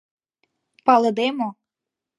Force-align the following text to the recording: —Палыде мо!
—Палыде 0.85 1.27
мо! 1.37 1.49